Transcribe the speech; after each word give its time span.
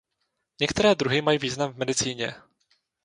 Některé 0.61 0.95
druhy 0.95 1.21
mají 1.21 1.37
význam 1.37 1.73
v 1.73 1.77
medicíně. 1.77 2.35